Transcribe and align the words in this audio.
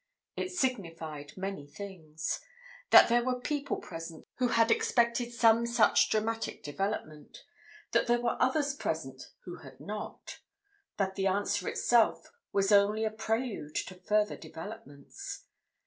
It 0.35 0.51
signified 0.51 1.37
many 1.37 1.67
things—that 1.67 3.07
there 3.07 3.23
were 3.23 3.39
people 3.39 3.77
present 3.77 4.25
who 4.37 4.47
had 4.47 4.71
expected 4.71 5.31
some 5.31 5.67
such 5.67 6.09
dramatic 6.09 6.63
development; 6.63 7.43
that 7.91 8.07
there 8.07 8.19
were 8.19 8.35
others 8.39 8.73
present 8.73 9.25
who 9.43 9.57
had 9.57 9.79
not; 9.79 10.39
that 10.97 11.13
the 11.13 11.27
answer 11.27 11.67
itself 11.67 12.31
was 12.51 12.71
only 12.71 13.05
a 13.05 13.11
prelude 13.11 13.75
to 13.75 13.93
further 13.93 14.35
developments. 14.35 15.43